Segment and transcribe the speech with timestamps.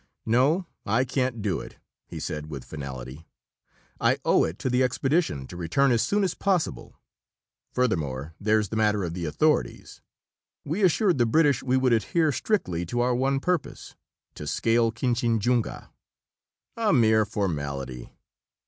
[0.25, 3.27] "No, I can't do it," he said with finality.
[3.99, 6.99] "I owe it to the expedition to return as soon as possible.
[7.71, 10.01] Furthermore, there's the matter of the authorities.
[10.65, 13.93] We assured the British we would adhere strictly to our one purpose
[14.33, 15.91] to scale Kinchinjunga."
[16.77, 18.09] "A mere formality."